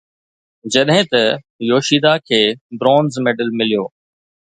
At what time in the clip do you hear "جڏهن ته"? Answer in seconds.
0.73-1.21